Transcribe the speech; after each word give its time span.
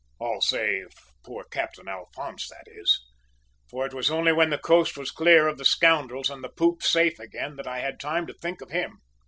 "All 0.17 0.41
save 0.41 0.87
poor 1.23 1.43
Captain 1.43 1.87
Alphonse, 1.87 2.47
that 2.49 2.63
is; 2.65 3.05
for 3.69 3.85
it 3.85 3.93
was 3.93 4.09
only 4.09 4.31
when 4.33 4.49
the 4.49 4.57
coast 4.57 4.97
was 4.97 5.11
clear 5.11 5.47
of 5.47 5.59
the 5.59 5.63
scoundrels 5.63 6.31
and 6.31 6.43
the 6.43 6.49
poop 6.49 6.81
safe 6.81 7.19
again 7.19 7.55
that 7.57 7.67
I 7.67 7.81
had 7.81 7.99
time 7.99 8.25
to 8.25 8.33
think 8.33 8.61
of 8.61 8.71
him. 8.71 9.01